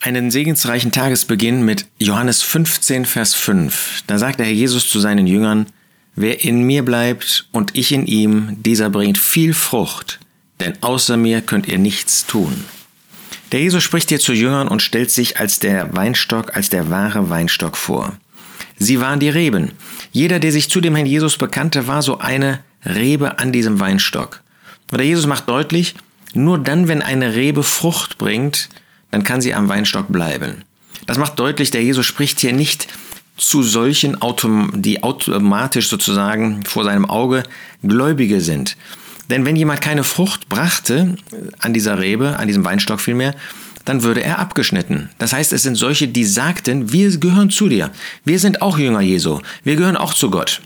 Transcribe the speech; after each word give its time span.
einen 0.00 0.30
segensreichen 0.30 0.92
Tagesbeginn 0.92 1.62
mit 1.62 1.86
Johannes 1.98 2.42
15, 2.42 3.04
Vers 3.04 3.34
5. 3.34 4.02
Da 4.06 4.18
sagt 4.18 4.40
der 4.40 4.46
Herr 4.46 4.52
Jesus 4.52 4.88
zu 4.90 4.98
seinen 4.98 5.26
Jüngern, 5.26 5.66
Wer 6.16 6.42
in 6.44 6.62
mir 6.62 6.84
bleibt 6.84 7.48
und 7.52 7.76
ich 7.76 7.92
in 7.92 8.06
ihm, 8.06 8.56
dieser 8.62 8.90
bringt 8.90 9.16
viel 9.16 9.54
Frucht, 9.54 10.18
denn 10.58 10.74
außer 10.82 11.16
mir 11.16 11.40
könnt 11.40 11.68
ihr 11.68 11.78
nichts 11.78 12.26
tun. 12.26 12.64
Der 13.52 13.60
Jesus 13.60 13.82
spricht 13.82 14.08
hier 14.08 14.18
zu 14.18 14.32
Jüngern 14.32 14.68
und 14.68 14.82
stellt 14.82 15.10
sich 15.10 15.38
als 15.38 15.60
der 15.60 15.94
Weinstock, 15.94 16.56
als 16.56 16.68
der 16.68 16.90
wahre 16.90 17.30
Weinstock 17.30 17.76
vor. 17.76 18.16
Sie 18.76 19.00
waren 19.00 19.20
die 19.20 19.28
Reben. 19.28 19.72
Jeder, 20.12 20.40
der 20.40 20.52
sich 20.52 20.68
zu 20.68 20.80
dem 20.80 20.96
Herrn 20.96 21.06
Jesus 21.06 21.36
bekannte, 21.36 21.86
war 21.86 22.02
so 22.02 22.18
eine 22.18 22.60
Rebe 22.84 23.38
an 23.38 23.52
diesem 23.52 23.78
Weinstock. 23.78 24.42
Und 24.90 24.98
der 24.98 25.06
Jesus 25.06 25.26
macht 25.26 25.48
deutlich, 25.48 25.94
nur 26.32 26.58
dann, 26.58 26.88
wenn 26.88 27.02
eine 27.02 27.34
Rebe 27.34 27.62
Frucht 27.62 28.18
bringt, 28.18 28.68
dann 29.10 29.24
kann 29.24 29.40
sie 29.40 29.54
am 29.54 29.68
Weinstock 29.68 30.08
bleiben. 30.08 30.64
Das 31.06 31.18
macht 31.18 31.38
deutlich, 31.38 31.70
der 31.70 31.82
Jesus 31.82 32.06
spricht 32.06 32.40
hier 32.40 32.52
nicht 32.52 32.88
zu 33.36 33.62
solchen, 33.62 34.16
die 34.74 35.02
automatisch 35.02 35.88
sozusagen 35.88 36.64
vor 36.64 36.84
seinem 36.84 37.06
Auge 37.06 37.42
Gläubige 37.82 38.40
sind. 38.40 38.76
Denn 39.30 39.44
wenn 39.44 39.56
jemand 39.56 39.80
keine 39.80 40.04
Frucht 40.04 40.48
brachte 40.48 41.16
an 41.58 41.72
dieser 41.72 41.98
Rebe, 41.98 42.36
an 42.38 42.48
diesem 42.48 42.64
Weinstock 42.64 43.00
vielmehr, 43.00 43.34
dann 43.84 44.02
würde 44.02 44.22
er 44.22 44.38
abgeschnitten. 44.38 45.08
Das 45.18 45.32
heißt, 45.32 45.52
es 45.52 45.62
sind 45.62 45.76
solche, 45.76 46.08
die 46.08 46.24
sagten, 46.24 46.92
wir 46.92 47.16
gehören 47.16 47.48
zu 47.48 47.68
dir. 47.68 47.90
Wir 48.24 48.38
sind 48.38 48.60
auch 48.60 48.78
Jünger 48.78 49.00
Jesu. 49.00 49.40
Wir 49.64 49.76
gehören 49.76 49.96
auch 49.96 50.12
zu 50.12 50.30
Gott. 50.30 50.60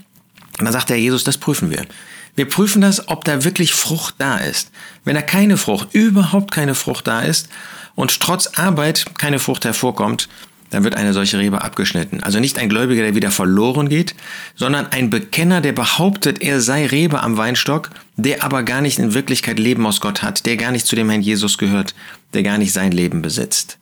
Und 0.59 0.65
dann 0.65 0.73
sagt 0.73 0.89
der 0.89 0.99
Jesus, 0.99 1.23
das 1.23 1.37
prüfen 1.37 1.69
wir. 1.69 1.85
Wir 2.35 2.49
prüfen 2.49 2.81
das, 2.81 3.07
ob 3.07 3.23
da 3.23 3.43
wirklich 3.43 3.73
Frucht 3.73 4.15
da 4.17 4.37
ist. 4.37 4.71
Wenn 5.03 5.15
da 5.15 5.21
keine 5.21 5.57
Frucht, 5.57 5.93
überhaupt 5.93 6.51
keine 6.51 6.75
Frucht 6.75 7.07
da 7.07 7.21
ist 7.21 7.49
und 7.95 8.19
trotz 8.19 8.47
Arbeit 8.57 9.05
keine 9.17 9.39
Frucht 9.39 9.63
hervorkommt, 9.65 10.27
dann 10.71 10.83
wird 10.83 10.95
eine 10.95 11.13
solche 11.13 11.39
Rebe 11.39 11.63
abgeschnitten. 11.63 12.21
Also 12.23 12.39
nicht 12.39 12.57
ein 12.57 12.67
Gläubiger, 12.67 13.03
der 13.03 13.15
wieder 13.15 13.31
verloren 13.31 13.87
geht, 13.87 14.15
sondern 14.55 14.87
ein 14.87 15.09
Bekenner, 15.09 15.61
der 15.61 15.71
behauptet, 15.71 16.41
er 16.41 16.59
sei 16.59 16.85
Rebe 16.87 17.21
am 17.21 17.37
Weinstock, 17.37 17.91
der 18.17 18.43
aber 18.43 18.63
gar 18.63 18.81
nicht 18.81 18.99
in 18.99 19.13
Wirklichkeit 19.13 19.59
Leben 19.59 19.85
aus 19.85 20.01
Gott 20.01 20.21
hat, 20.21 20.45
der 20.45 20.57
gar 20.57 20.71
nicht 20.71 20.85
zu 20.85 20.95
dem 20.95 21.09
Herrn 21.09 21.21
Jesus 21.21 21.57
gehört, 21.57 21.95
der 22.33 22.43
gar 22.43 22.57
nicht 22.57 22.73
sein 22.73 22.91
Leben 22.91 23.21
besitzt. 23.21 23.77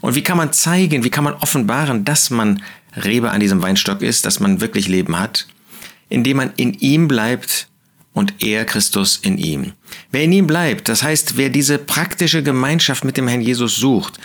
Und 0.00 0.14
wie 0.14 0.22
kann 0.22 0.36
man 0.36 0.52
zeigen, 0.52 1.04
wie 1.04 1.10
kann 1.10 1.24
man 1.24 1.34
offenbaren, 1.34 2.04
dass 2.04 2.30
man 2.30 2.62
Rebe 2.96 3.30
an 3.30 3.40
diesem 3.40 3.62
Weinstock 3.62 4.02
ist, 4.02 4.24
dass 4.26 4.40
man 4.40 4.60
wirklich 4.60 4.88
Leben 4.88 5.18
hat? 5.18 5.46
Indem 6.08 6.38
man 6.38 6.52
in 6.56 6.74
ihm 6.74 7.08
bleibt 7.08 7.68
und 8.12 8.42
er 8.42 8.64
Christus 8.64 9.18
in 9.22 9.38
ihm. 9.38 9.72
Wer 10.10 10.24
in 10.24 10.32
ihm 10.32 10.46
bleibt, 10.46 10.88
das 10.88 11.02
heißt, 11.02 11.36
wer 11.36 11.50
diese 11.50 11.78
praktische 11.78 12.42
Gemeinschaft 12.42 13.04
mit 13.04 13.16
dem 13.16 13.28
Herrn 13.28 13.40
Jesus 13.40 13.76
sucht, 13.76 14.18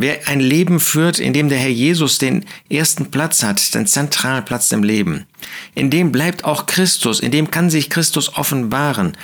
Wer 0.00 0.28
ein 0.28 0.38
Leben 0.38 0.78
führt, 0.78 1.18
in 1.18 1.32
dem 1.32 1.48
der 1.48 1.58
Herr 1.58 1.70
Jesus 1.70 2.18
den 2.18 2.44
ersten 2.70 3.10
Platz 3.10 3.42
hat, 3.42 3.74
den 3.74 3.84
zentralen 3.88 4.44
Platz 4.44 4.70
im 4.70 4.84
Leben, 4.84 5.26
in 5.74 5.90
dem 5.90 6.12
bleibt 6.12 6.44
auch 6.44 6.66
Christus, 6.66 7.18
in 7.18 7.32
dem 7.32 7.50
kann 7.50 7.68
sich 7.68 7.90
Christus 7.90 8.36
offenbaren, 8.36 9.16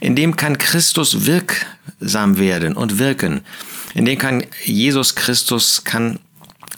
in 0.00 0.16
dem 0.16 0.34
kann 0.34 0.56
Christus 0.56 1.26
wirksam 1.26 2.38
werden 2.38 2.72
und 2.76 2.98
wirken, 2.98 3.42
in 3.92 4.06
dem 4.06 4.18
kann 4.18 4.46
Jesus 4.64 5.16
Christus 5.16 5.84
kann 5.84 6.18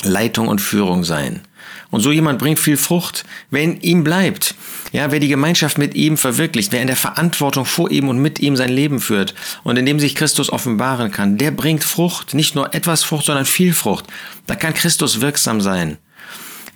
Leitung 0.02 0.48
und 0.48 0.60
Führung 0.60 1.04
sein. 1.04 1.42
Und 1.90 2.00
so 2.00 2.10
jemand 2.10 2.38
bringt 2.38 2.58
viel 2.58 2.76
Frucht, 2.76 3.24
wer 3.50 3.62
in 3.62 3.80
ihm 3.80 4.04
bleibt. 4.04 4.54
Ja, 4.92 5.10
wer 5.10 5.20
die 5.20 5.28
Gemeinschaft 5.28 5.78
mit 5.78 5.94
ihm 5.94 6.16
verwirklicht, 6.16 6.72
wer 6.72 6.80
in 6.80 6.86
der 6.86 6.96
Verantwortung 6.96 7.64
vor 7.64 7.90
ihm 7.90 8.08
und 8.08 8.18
mit 8.18 8.40
ihm 8.40 8.56
sein 8.56 8.70
Leben 8.70 9.00
führt 9.00 9.34
und 9.62 9.76
in 9.76 9.86
dem 9.86 10.00
sich 10.00 10.14
Christus 10.14 10.50
offenbaren 10.50 11.10
kann, 11.10 11.38
der 11.38 11.50
bringt 11.50 11.84
Frucht. 11.84 12.34
Nicht 12.34 12.54
nur 12.54 12.74
etwas 12.74 13.04
Frucht, 13.04 13.26
sondern 13.26 13.44
viel 13.44 13.72
Frucht. 13.72 14.06
Da 14.46 14.54
kann 14.56 14.74
Christus 14.74 15.20
wirksam 15.20 15.60
sein. 15.60 15.98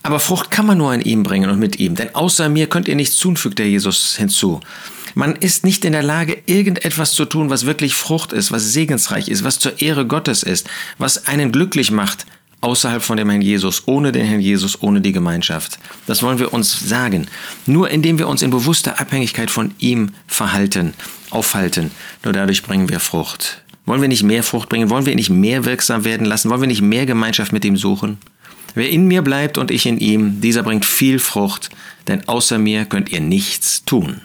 Aber 0.02 0.20
Frucht 0.20 0.50
kann 0.50 0.66
man 0.66 0.78
nur 0.78 0.94
in 0.94 1.00
ihm 1.00 1.22
bringen 1.22 1.50
und 1.50 1.58
mit 1.58 1.78
ihm, 1.80 1.94
denn 1.94 2.14
außer 2.14 2.48
mir 2.48 2.68
könnt 2.68 2.88
ihr 2.88 2.94
nichts 2.94 3.18
tun, 3.18 3.36
fügt 3.36 3.58
der 3.58 3.68
Jesus 3.68 4.16
hinzu. 4.16 4.60
Man 5.14 5.34
ist 5.34 5.64
nicht 5.64 5.84
in 5.84 5.92
der 5.92 6.02
Lage, 6.02 6.40
irgendetwas 6.46 7.12
zu 7.12 7.24
tun, 7.24 7.50
was 7.50 7.66
wirklich 7.66 7.94
Frucht 7.94 8.32
ist, 8.32 8.52
was 8.52 8.72
segensreich 8.72 9.28
ist, 9.28 9.42
was 9.42 9.58
zur 9.58 9.80
Ehre 9.82 10.06
Gottes 10.06 10.42
ist, 10.42 10.68
was 10.98 11.26
einen 11.26 11.50
glücklich 11.50 11.90
macht, 11.90 12.26
außerhalb 12.68 13.02
von 13.02 13.16
dem 13.16 13.30
Herrn 13.30 13.40
Jesus, 13.40 13.84
ohne 13.86 14.12
den 14.12 14.26
Herrn 14.26 14.42
Jesus, 14.42 14.82
ohne 14.82 15.00
die 15.00 15.12
Gemeinschaft. 15.12 15.78
Das 16.06 16.22
wollen 16.22 16.38
wir 16.38 16.52
uns 16.52 16.78
sagen. 16.86 17.26
Nur 17.64 17.88
indem 17.88 18.18
wir 18.18 18.28
uns 18.28 18.42
in 18.42 18.50
bewusster 18.50 19.00
Abhängigkeit 19.00 19.50
von 19.50 19.72
ihm 19.78 20.10
verhalten, 20.26 20.92
aufhalten, 21.30 21.90
nur 22.24 22.34
dadurch 22.34 22.62
bringen 22.62 22.90
wir 22.90 23.00
Frucht. 23.00 23.62
Wollen 23.86 24.02
wir 24.02 24.08
nicht 24.08 24.22
mehr 24.22 24.42
Frucht 24.42 24.68
bringen? 24.68 24.90
Wollen 24.90 25.06
wir 25.06 25.14
nicht 25.14 25.30
mehr 25.30 25.64
wirksam 25.64 26.04
werden 26.04 26.26
lassen? 26.26 26.50
Wollen 26.50 26.60
wir 26.60 26.68
nicht 26.68 26.82
mehr 26.82 27.06
Gemeinschaft 27.06 27.54
mit 27.54 27.64
ihm 27.64 27.78
suchen? 27.78 28.18
Wer 28.74 28.90
in 28.90 29.08
mir 29.08 29.22
bleibt 29.22 29.56
und 29.56 29.70
ich 29.70 29.86
in 29.86 29.96
ihm, 29.96 30.42
dieser 30.42 30.62
bringt 30.62 30.84
viel 30.84 31.18
Frucht, 31.18 31.70
denn 32.06 32.28
außer 32.28 32.58
mir 32.58 32.84
könnt 32.84 33.10
ihr 33.10 33.22
nichts 33.22 33.82
tun. 33.86 34.20